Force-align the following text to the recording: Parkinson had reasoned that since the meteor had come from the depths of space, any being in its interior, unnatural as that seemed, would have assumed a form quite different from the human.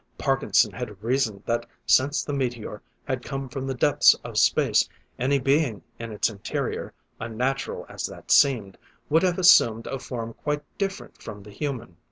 Parkinson 0.17 0.71
had 0.71 1.03
reasoned 1.03 1.43
that 1.45 1.67
since 1.85 2.23
the 2.23 2.33
meteor 2.33 2.81
had 3.05 3.23
come 3.23 3.47
from 3.47 3.67
the 3.67 3.75
depths 3.75 4.15
of 4.23 4.35
space, 4.39 4.89
any 5.19 5.37
being 5.37 5.83
in 5.99 6.11
its 6.11 6.27
interior, 6.27 6.91
unnatural 7.19 7.85
as 7.87 8.07
that 8.07 8.31
seemed, 8.31 8.79
would 9.09 9.21
have 9.21 9.37
assumed 9.37 9.85
a 9.85 9.99
form 9.99 10.33
quite 10.33 10.63
different 10.79 11.21
from 11.21 11.43
the 11.43 11.51
human. 11.51 11.97